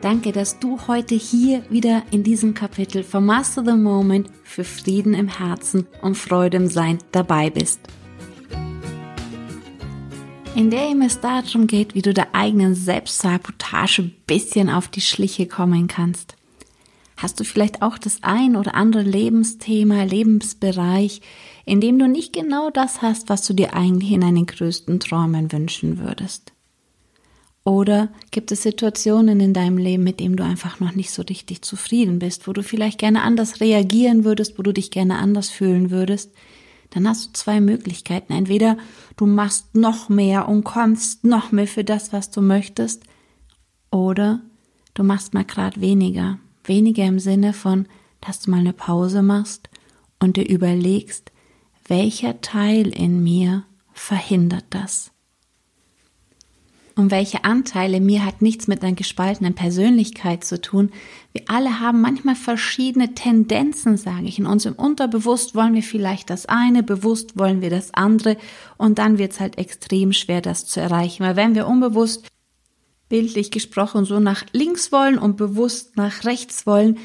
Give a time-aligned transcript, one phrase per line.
[0.00, 5.12] Danke, dass du heute hier wieder in diesem Kapitel von Master the Moment für Frieden
[5.12, 7.80] im Herzen und Freude im Sein dabei bist.
[10.54, 15.46] In der es darum geht, wie du der eigenen Selbstsabotage ein bisschen auf die Schliche
[15.46, 16.34] kommen kannst.
[17.18, 21.20] Hast du vielleicht auch das ein oder andere Lebensthema, Lebensbereich,
[21.66, 25.52] in dem du nicht genau das hast, was du dir eigentlich in deinen größten Träumen
[25.52, 26.52] wünschen würdest?
[27.64, 31.62] Oder gibt es Situationen in deinem Leben, mit denen du einfach noch nicht so richtig
[31.62, 35.90] zufrieden bist, wo du vielleicht gerne anders reagieren würdest, wo du dich gerne anders fühlen
[35.90, 36.32] würdest?
[36.90, 38.32] Dann hast du zwei Möglichkeiten.
[38.32, 38.78] Entweder
[39.16, 43.04] du machst noch mehr und kommst noch mehr für das, was du möchtest,
[43.92, 44.40] oder
[44.94, 46.38] du machst mal gerade weniger.
[46.64, 47.86] Weniger im Sinne von,
[48.20, 49.68] dass du mal eine Pause machst
[50.18, 51.32] und dir überlegst,
[51.86, 55.10] welcher Teil in mir verhindert das?
[57.00, 60.90] Und welche Anteile mir hat nichts mit einer gespaltenen Persönlichkeit zu tun.
[61.32, 64.38] Wir alle haben manchmal verschiedene Tendenzen, sage ich.
[64.38, 68.36] In unserem Unterbewusst wollen wir vielleicht das eine, bewusst wollen wir das andere
[68.76, 71.24] und dann wird es halt extrem schwer, das zu erreichen.
[71.24, 72.28] Weil wenn wir unbewusst,
[73.08, 76.98] bildlich gesprochen, so nach links wollen und bewusst nach rechts wollen,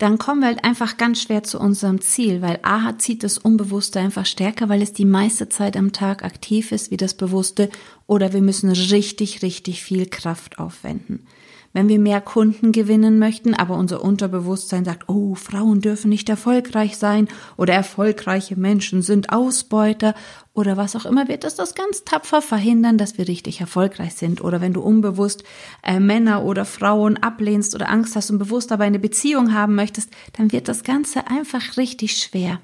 [0.00, 4.00] dann kommen wir halt einfach ganz schwer zu unserem Ziel, weil A zieht das Unbewusste
[4.00, 7.68] einfach stärker, weil es die meiste Zeit am Tag aktiv ist wie das Bewusste
[8.06, 11.26] oder wir müssen richtig, richtig viel Kraft aufwenden
[11.72, 16.96] wenn wir mehr Kunden gewinnen möchten, aber unser Unterbewusstsein sagt, oh, Frauen dürfen nicht erfolgreich
[16.96, 20.14] sein oder erfolgreiche Menschen sind Ausbeuter
[20.52, 24.42] oder was auch immer, wird das das ganz tapfer verhindern, dass wir richtig erfolgreich sind.
[24.42, 25.44] Oder wenn du unbewusst
[25.82, 30.10] äh, Männer oder Frauen ablehnst oder Angst hast und bewusst aber eine Beziehung haben möchtest,
[30.32, 32.60] dann wird das Ganze einfach richtig schwer.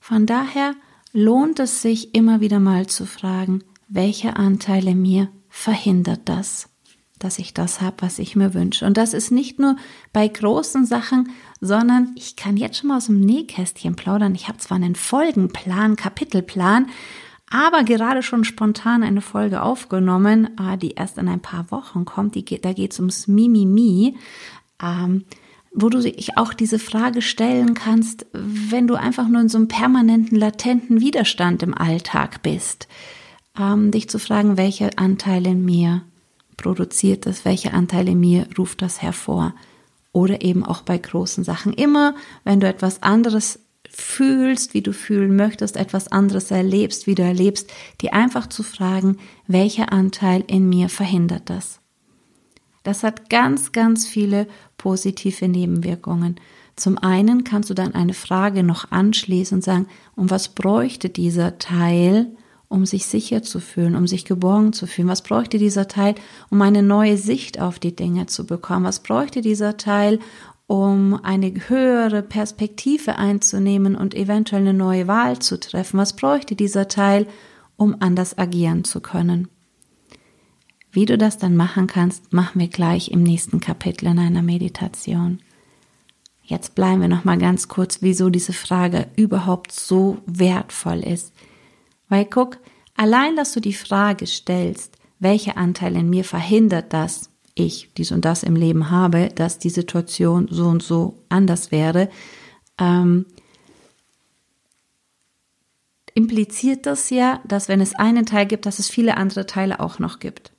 [0.00, 0.74] Von daher
[1.12, 6.73] lohnt es sich immer wieder mal zu fragen, welche Anteile mir verhindert das?
[7.18, 8.86] Dass ich das habe, was ich mir wünsche.
[8.86, 9.76] Und das ist nicht nur
[10.12, 11.30] bei großen Sachen,
[11.60, 14.34] sondern ich kann jetzt schon mal aus dem Nähkästchen plaudern.
[14.34, 16.88] Ich habe zwar einen Folgenplan, Kapitelplan,
[17.50, 22.34] aber gerade schon spontan eine Folge aufgenommen, äh, die erst in ein paar Wochen kommt.
[22.34, 24.16] Die geht, da geht es ums Mimimi.
[24.82, 25.24] Ähm,
[25.76, 29.66] wo du dich auch diese Frage stellen kannst, wenn du einfach nur in so einem
[29.66, 32.86] permanenten, latenten Widerstand im Alltag bist,
[33.58, 36.02] ähm, dich zu fragen, welche Anteile in mir
[36.56, 39.54] produziert das, welche Anteile in mir ruft das hervor.
[40.12, 41.72] Oder eben auch bei großen Sachen.
[41.72, 43.58] Immer, wenn du etwas anderes
[43.90, 49.18] fühlst, wie du fühlen möchtest, etwas anderes erlebst, wie du erlebst, dir einfach zu fragen,
[49.46, 51.80] welcher Anteil in mir verhindert das.
[52.82, 56.36] Das hat ganz, ganz viele positive Nebenwirkungen.
[56.76, 61.58] Zum einen kannst du dann eine Frage noch anschließen und sagen, und was bräuchte dieser
[61.58, 62.26] Teil,
[62.74, 65.06] um sich sicher zu fühlen, um sich geborgen zu fühlen?
[65.06, 66.16] Was bräuchte dieser Teil,
[66.50, 68.84] um eine neue Sicht auf die Dinge zu bekommen?
[68.84, 70.18] Was bräuchte dieser Teil,
[70.66, 75.98] um eine höhere Perspektive einzunehmen und eventuell eine neue Wahl zu treffen?
[75.98, 77.28] Was bräuchte dieser Teil,
[77.76, 79.46] um anders agieren zu können?
[80.90, 85.38] Wie du das dann machen kannst, machen wir gleich im nächsten Kapitel in einer Meditation.
[86.42, 91.32] Jetzt bleiben wir noch mal ganz kurz, wieso diese Frage überhaupt so wertvoll ist.
[92.08, 92.58] Weil guck,
[92.96, 98.24] allein, dass du die Frage stellst, welcher Anteil in mir verhindert, dass ich dies und
[98.24, 102.08] das im Leben habe, dass die Situation so und so anders wäre,
[102.78, 103.26] ähm,
[106.14, 109.98] impliziert das ja, dass wenn es einen Teil gibt, dass es viele andere Teile auch
[109.98, 110.52] noch gibt.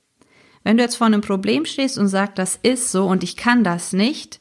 [0.64, 3.64] Wenn du jetzt vor einem Problem stehst und sagst, das ist so und ich kann
[3.64, 4.40] das nicht,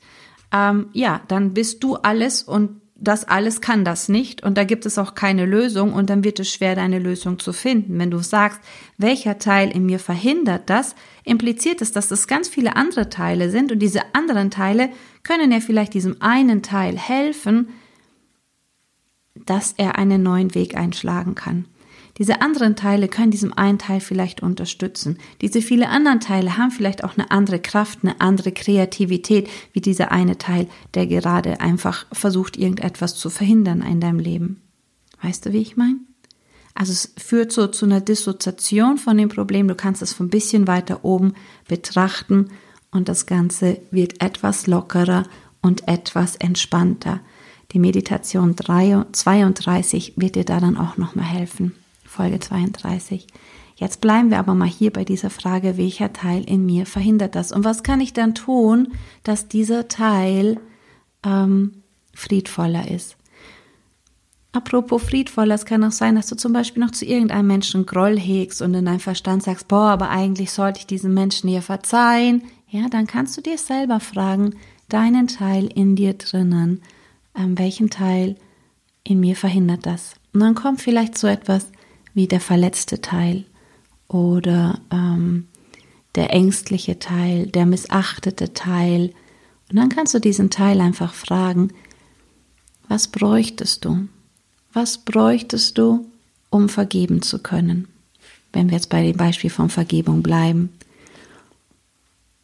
[0.51, 4.85] ähm, ja, dann bist du alles und das alles kann das nicht und da gibt
[4.85, 7.97] es auch keine Lösung und dann wird es schwer, deine Lösung zu finden.
[7.97, 8.59] Wenn du sagst,
[8.97, 13.71] welcher Teil in mir verhindert das, impliziert es, dass das ganz viele andere Teile sind
[13.71, 14.89] und diese anderen Teile
[15.23, 17.69] können ja vielleicht diesem einen Teil helfen,
[19.45, 21.65] dass er einen neuen Weg einschlagen kann.
[22.17, 25.17] Diese anderen Teile können diesem einen Teil vielleicht unterstützen.
[25.41, 30.12] Diese viele anderen Teile haben vielleicht auch eine andere Kraft, eine andere Kreativität, wie dieser
[30.12, 34.62] eine Teil, der gerade einfach versucht, irgendetwas zu verhindern in deinem Leben.
[35.21, 35.97] Weißt du, wie ich meine?
[36.73, 39.67] Also es führt so zu einer Dissoziation von dem Problem.
[39.67, 41.33] Du kannst es von ein bisschen weiter oben
[41.67, 42.50] betrachten
[42.91, 45.23] und das Ganze wird etwas lockerer
[45.62, 47.19] und etwas entspannter.
[47.71, 51.73] Die Meditation 32 wird dir da dann auch nochmal helfen.
[52.15, 53.27] Folge 32.
[53.75, 57.51] Jetzt bleiben wir aber mal hier bei dieser Frage, welcher Teil in mir verhindert das?
[57.51, 60.59] Und was kann ich dann tun, dass dieser Teil
[61.25, 61.83] ähm,
[62.13, 63.17] friedvoller ist?
[64.53, 68.17] Apropos friedvoller, es kann auch sein, dass du zum Beispiel noch zu irgendeinem Menschen Groll
[68.17, 72.44] hegst und in deinem Verstand sagst, boah, aber eigentlich sollte ich diesem Menschen hier verzeihen.
[72.69, 74.56] Ja, dann kannst du dir selber fragen,
[74.88, 76.81] deinen Teil in dir drinnen,
[77.38, 78.38] ähm, welchen Teil
[79.03, 80.15] in mir verhindert das?
[80.33, 81.67] Und dann kommt vielleicht so etwas
[82.15, 83.45] wie der verletzte Teil
[84.07, 85.47] oder ähm,
[86.15, 89.13] der ängstliche Teil, der missachtete Teil.
[89.69, 91.71] Und dann kannst du diesen Teil einfach fragen,
[92.88, 94.07] was bräuchtest du?
[94.73, 96.07] Was bräuchtest du,
[96.50, 97.88] um vergeben zu können?
[98.53, 100.69] Wenn wir jetzt bei dem Beispiel von Vergebung bleiben.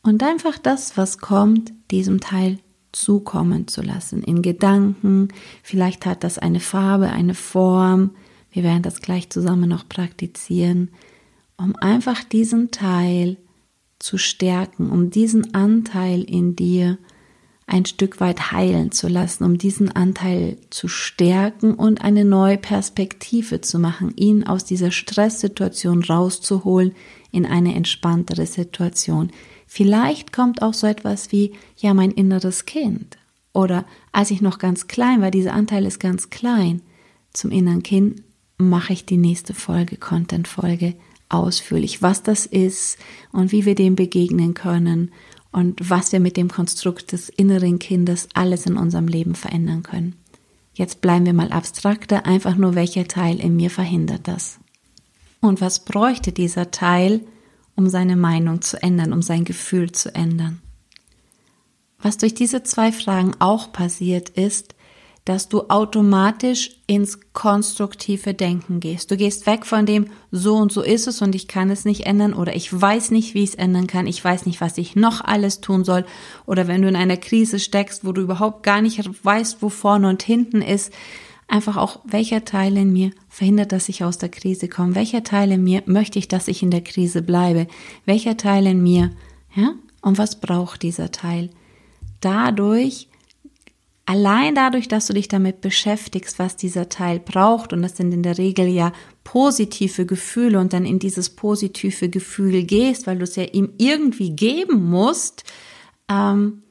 [0.03, 2.59] Und einfach das, was kommt, diesem Teil
[2.91, 4.23] zukommen zu lassen.
[4.23, 5.29] In Gedanken,
[5.63, 8.11] vielleicht hat das eine Farbe, eine Form.
[8.51, 10.89] Wir werden das gleich zusammen noch praktizieren,
[11.57, 13.37] um einfach diesen Teil
[13.99, 16.97] zu stärken, um diesen Anteil in dir
[17.67, 23.61] ein Stück weit heilen zu lassen, um diesen Anteil zu stärken und eine neue Perspektive
[23.61, 26.93] zu machen, ihn aus dieser Stresssituation rauszuholen
[27.31, 29.31] in eine entspanntere Situation.
[29.67, 33.17] Vielleicht kommt auch so etwas wie, ja, mein inneres Kind.
[33.53, 36.81] Oder als ich noch ganz klein war, dieser Anteil ist ganz klein.
[37.31, 38.21] Zum inneren Kind
[38.69, 40.95] mache ich die nächste Folge, Content-Folge,
[41.29, 42.97] ausführlich, was das ist
[43.31, 45.11] und wie wir dem begegnen können
[45.51, 50.15] und was wir mit dem Konstrukt des inneren Kindes alles in unserem Leben verändern können.
[50.73, 54.59] Jetzt bleiben wir mal abstrakter, einfach nur welcher Teil in mir verhindert das.
[55.41, 57.21] Und was bräuchte dieser Teil,
[57.75, 60.61] um seine Meinung zu ändern, um sein Gefühl zu ändern?
[61.99, 64.75] Was durch diese zwei Fragen auch passiert ist,
[65.25, 69.11] dass du automatisch ins konstruktive Denken gehst.
[69.11, 72.07] Du gehst weg von dem, so und so ist es und ich kann es nicht
[72.07, 74.95] ändern oder ich weiß nicht, wie ich es ändern kann, ich weiß nicht, was ich
[74.95, 76.05] noch alles tun soll.
[76.47, 80.09] Oder wenn du in einer Krise steckst, wo du überhaupt gar nicht weißt, wo vorne
[80.09, 80.91] und hinten ist,
[81.47, 85.51] einfach auch, welcher Teil in mir verhindert, dass ich aus der Krise komme, welcher Teil
[85.51, 87.67] in mir möchte ich, dass ich in der Krise bleibe,
[88.05, 89.11] welcher Teil in mir,
[89.53, 91.51] ja, und was braucht dieser Teil?
[92.21, 93.07] Dadurch
[94.11, 98.23] Allein dadurch, dass du dich damit beschäftigst, was dieser Teil braucht, und das sind in
[98.23, 98.91] der Regel ja
[99.23, 104.31] positive Gefühle und dann in dieses positive Gefühl gehst, weil du es ja ihm irgendwie
[104.31, 105.45] geben musst,
[106.09, 106.63] ähm,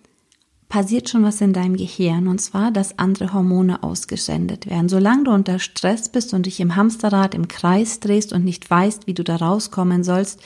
[0.69, 4.91] passiert schon was in deinem Gehirn und zwar, dass andere Hormone ausgesendet werden.
[4.91, 9.07] Solange du unter Stress bist und dich im Hamsterrad im Kreis drehst und nicht weißt,
[9.07, 10.43] wie du da rauskommen sollst,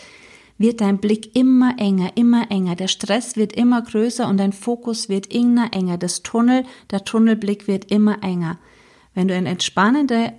[0.59, 2.77] wird dein Blick immer enger, immer enger.
[2.77, 5.99] Der Stress wird immer größer und dein Fokus wird immer enger.
[5.99, 8.59] Das Tunnel, der Tunnelblick wird immer enger.
[9.15, 10.33] Wenn du in entspannende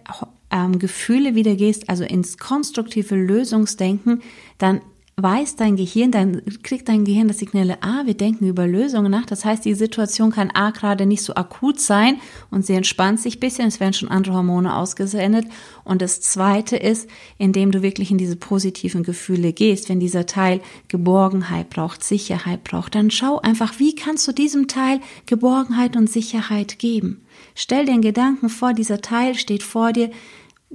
[0.51, 4.21] ähm, Gefühle wieder gehst, also ins konstruktive Lösungsdenken,
[4.57, 4.81] dann
[5.17, 9.25] weiß dein Gehirn, dann kriegt dein Gehirn das Signal, ah, wir denken über Lösungen nach.
[9.25, 12.19] Das heißt, die Situation kann A gerade nicht so akut sein
[12.51, 15.45] und sie entspannt sich bisschen, es werden schon andere Hormone ausgesendet.
[15.85, 20.59] Und das zweite ist, indem du wirklich in diese positiven Gefühle gehst, wenn dieser Teil
[20.89, 26.77] Geborgenheit braucht, Sicherheit braucht, dann schau einfach, wie kannst du diesem Teil Geborgenheit und Sicherheit
[26.77, 27.21] geben?
[27.53, 30.11] Stell dir den Gedanken vor, dieser Teil steht vor dir,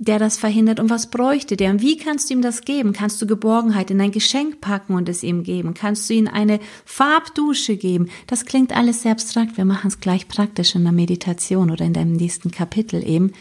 [0.00, 2.94] der das verhindert und was bräuchte der und wie kannst du ihm das geben?
[2.94, 5.74] Kannst du Geborgenheit in ein Geschenk packen und es ihm geben?
[5.74, 8.08] Kannst du ihm eine Farbdusche geben?
[8.26, 9.58] Das klingt alles sehr abstrakt.
[9.58, 13.32] Wir machen es gleich praktisch in der Meditation oder in deinem nächsten Kapitel eben.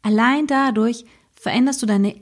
[0.00, 1.04] Allein dadurch
[1.34, 2.16] veränderst du deine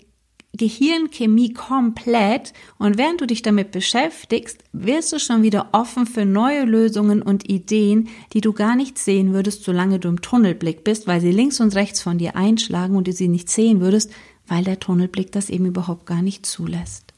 [0.56, 6.64] Gehirnchemie komplett und während du dich damit beschäftigst, wirst du schon wieder offen für neue
[6.64, 11.20] Lösungen und Ideen, die du gar nicht sehen würdest, solange du im Tunnelblick bist, weil
[11.20, 14.11] sie links und rechts von dir einschlagen und du sie nicht sehen würdest,
[14.46, 17.14] weil der Tunnelblick das eben überhaupt gar nicht zulässt.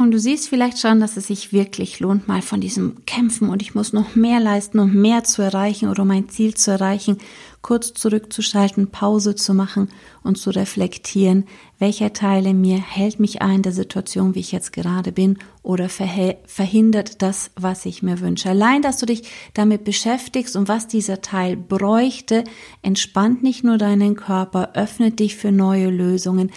[0.00, 3.60] Und du siehst vielleicht schon, dass es sich wirklich lohnt, mal von diesem Kämpfen und
[3.60, 7.18] ich muss noch mehr leisten, um mehr zu erreichen oder mein Ziel zu erreichen,
[7.62, 9.88] kurz zurückzuschalten, Pause zu machen
[10.22, 11.44] und zu reflektieren,
[11.78, 15.88] welcher Teil in mir hält mich ein der Situation, wie ich jetzt gerade bin, oder
[15.90, 18.48] verhindert das, was ich mir wünsche.
[18.48, 22.44] Allein, dass du dich damit beschäftigst und was dieser Teil bräuchte,
[22.82, 26.50] entspannt nicht nur deinen Körper, öffnet dich für neue Lösungen,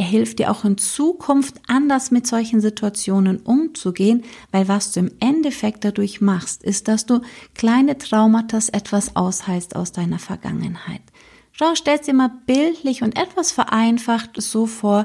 [0.00, 5.10] er hilft dir auch in Zukunft anders mit solchen Situationen umzugehen, weil was du im
[5.20, 7.20] Endeffekt dadurch machst, ist, dass du
[7.54, 11.02] kleine Traumata etwas ausheilst aus deiner Vergangenheit.
[11.52, 15.04] Schau, stell's dir mal bildlich und etwas vereinfacht so vor,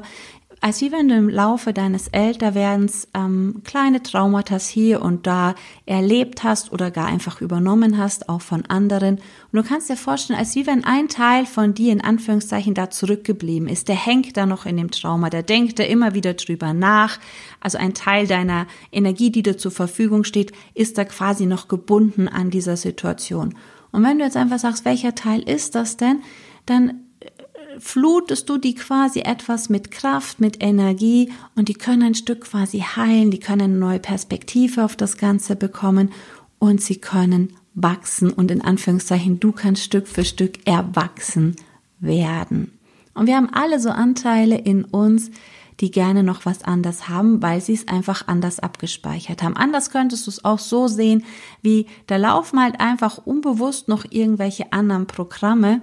[0.60, 6.44] als wie wenn du im Laufe deines Älterwerdens ähm, kleine Traumata hier und da erlebt
[6.44, 9.16] hast oder gar einfach übernommen hast, auch von anderen.
[9.52, 12.90] Und du kannst dir vorstellen, als wie wenn ein Teil von dir in Anführungszeichen da
[12.90, 13.88] zurückgeblieben ist.
[13.88, 17.18] Der hängt da noch in dem Trauma, der denkt da immer wieder drüber nach.
[17.60, 22.28] Also ein Teil deiner Energie, die dir zur Verfügung steht, ist da quasi noch gebunden
[22.28, 23.54] an dieser Situation.
[23.92, 26.22] Und wenn du jetzt einfach sagst, welcher Teil ist das denn,
[26.66, 27.05] dann
[27.78, 32.80] flutest du die quasi etwas mit Kraft, mit Energie und die können ein Stück quasi
[32.80, 36.12] heilen, die können eine neue Perspektive auf das Ganze bekommen
[36.58, 41.56] und sie können wachsen und in Anführungszeichen, du kannst Stück für Stück erwachsen
[42.00, 42.72] werden.
[43.14, 45.30] Und wir haben alle so Anteile in uns,
[45.80, 49.56] die gerne noch was anders haben, weil sie es einfach anders abgespeichert haben.
[49.56, 51.24] Anders könntest du es auch so sehen,
[51.60, 55.82] wie da laufen halt einfach unbewusst noch irgendwelche anderen Programme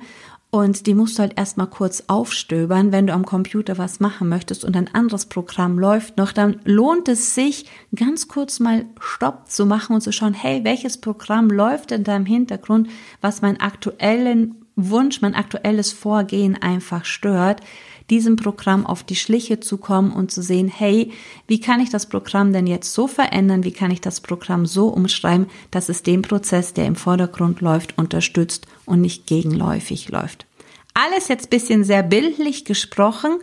[0.54, 4.64] und die musst du halt erstmal kurz aufstöbern, wenn du am Computer was machen möchtest
[4.64, 9.66] und ein anderes Programm läuft noch, dann lohnt es sich, ganz kurz mal Stopp zu
[9.66, 12.88] machen und zu schauen, hey, welches Programm läuft in deinem Hintergrund,
[13.20, 17.62] was meinen aktuellen Wunsch, mein aktuelles Vorgehen einfach stört,
[18.10, 21.12] diesem Programm auf die Schliche zu kommen und zu sehen, hey,
[21.48, 24.88] wie kann ich das Programm denn jetzt so verändern, wie kann ich das Programm so
[24.88, 30.46] umschreiben, dass es den Prozess, der im Vordergrund läuft, unterstützt und nicht gegenläufig läuft.
[30.94, 33.40] Alles jetzt bisschen sehr bildlich gesprochen,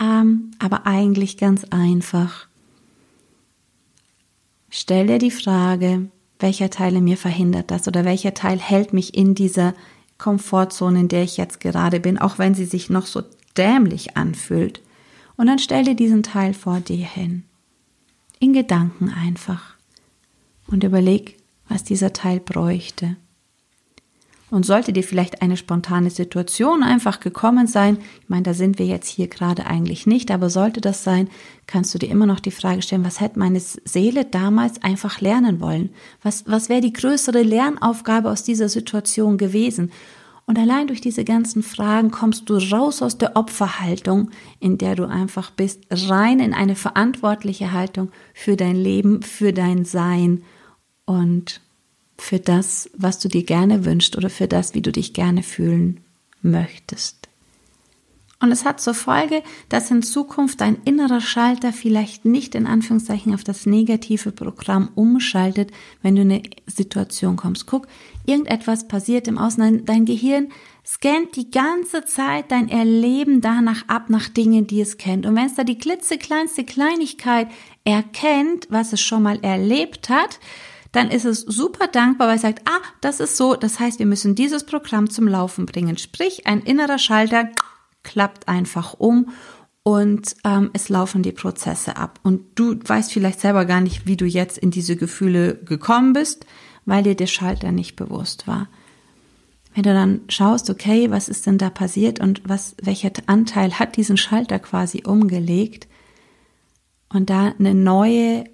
[0.00, 2.46] ähm, aber eigentlich ganz einfach.
[4.68, 6.08] Stell dir die Frage,
[6.38, 9.74] welcher Teil in mir verhindert das oder welcher Teil hält mich in dieser
[10.18, 13.22] Komfortzone, in der ich jetzt gerade bin, auch wenn sie sich noch so
[13.56, 14.80] dämlich anfühlt.
[15.36, 17.44] Und dann stell dir diesen Teil vor dir hin.
[18.38, 19.74] In Gedanken einfach.
[20.66, 21.36] Und überleg,
[21.68, 23.16] was dieser Teil bräuchte.
[24.50, 28.84] Und sollte dir vielleicht eine spontane Situation einfach gekommen sein, ich meine, da sind wir
[28.84, 31.30] jetzt hier gerade eigentlich nicht, aber sollte das sein,
[31.66, 35.60] kannst du dir immer noch die Frage stellen, was hätte meine Seele damals einfach lernen
[35.60, 35.88] wollen?
[36.22, 39.90] Was, was wäre die größere Lernaufgabe aus dieser Situation gewesen?
[40.52, 44.30] Und allein durch diese ganzen Fragen kommst du raus aus der Opferhaltung,
[44.60, 49.86] in der du einfach bist, rein in eine verantwortliche Haltung für dein Leben, für dein
[49.86, 50.42] Sein
[51.06, 51.62] und
[52.18, 56.00] für das, was du dir gerne wünschst oder für das, wie du dich gerne fühlen
[56.42, 57.30] möchtest.
[58.42, 63.32] Und es hat zur Folge, dass in Zukunft dein innerer Schalter vielleicht nicht in Anführungszeichen
[63.32, 65.70] auf das negative Programm umschaltet,
[66.02, 67.68] wenn du in eine Situation kommst.
[67.68, 67.86] Guck,
[68.26, 70.48] irgendetwas passiert im Außen, dein Gehirn
[70.86, 75.26] scannt die ganze Zeit dein Erleben danach ab nach Dingen, die es kennt.
[75.26, 77.48] Und wenn es da die klitzekleinste Kleinigkeit
[77.84, 80.40] erkennt, was es schon mal erlebt hat,
[80.92, 84.06] dann ist es super dankbar, weil es sagt, ah, das ist so, das heißt, wir
[84.06, 85.96] müssen dieses Programm zum Laufen bringen.
[85.96, 87.48] Sprich, ein innerer Schalter
[88.02, 89.30] klappt einfach um
[89.84, 92.20] und ähm, es laufen die Prozesse ab.
[92.22, 96.46] Und du weißt vielleicht selber gar nicht, wie du jetzt in diese Gefühle gekommen bist,
[96.84, 98.68] weil dir der Schalter nicht bewusst war.
[99.74, 103.96] Wenn du dann schaust, okay, was ist denn da passiert und was, welcher Anteil hat
[103.96, 105.88] diesen Schalter quasi umgelegt
[107.08, 108.44] und da eine neue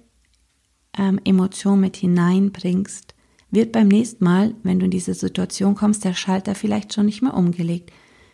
[0.97, 3.15] ähm, Emotion mit hineinbringst,
[3.51, 7.21] wird beim nächsten Mal, wenn du in diese Situation kommst, der Schalter vielleicht schon nicht
[7.21, 7.91] mehr umgelegt.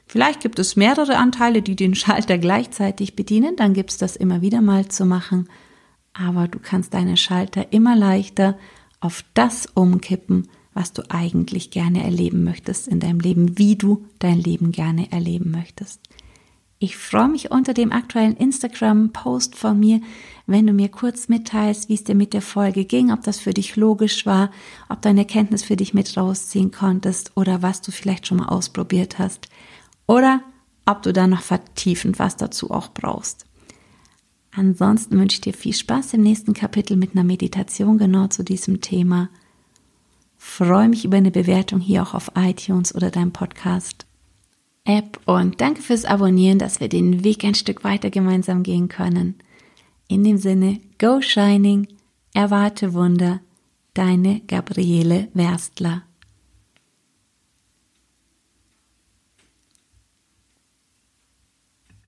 [0.07, 4.41] Vielleicht gibt es mehrere Anteile, die den Schalter gleichzeitig bedienen, dann gibt es das immer
[4.41, 5.49] wieder mal zu machen,
[6.13, 8.57] aber du kannst deine Schalter immer leichter
[9.05, 14.39] auf das umkippen, was du eigentlich gerne erleben möchtest in deinem Leben, wie du dein
[14.39, 16.01] Leben gerne erleben möchtest.
[16.77, 20.01] Ich freue mich unter dem aktuellen Instagram-Post von mir,
[20.45, 23.53] wenn du mir kurz mitteilst, wie es dir mit der Folge ging, ob das für
[23.53, 24.51] dich logisch war,
[24.89, 28.49] ob du eine Erkenntnis für dich mit rausziehen konntest oder was du vielleicht schon mal
[28.49, 29.47] ausprobiert hast
[30.07, 30.41] oder
[30.85, 33.45] ob du da noch vertiefend was dazu auch brauchst.
[34.55, 38.79] Ansonsten wünsche ich dir viel Spaß im nächsten Kapitel mit einer Meditation genau zu diesem
[38.79, 39.29] Thema.
[40.37, 44.05] Freue mich über eine Bewertung hier auch auf iTunes oder deinem Podcast.
[44.85, 49.35] App und danke fürs Abonnieren, dass wir den Weg ein Stück weiter gemeinsam gehen können.
[50.07, 51.87] In dem Sinne, go shining,
[52.33, 53.41] erwarte Wunder,
[53.95, 56.03] deine Gabriele Werstler.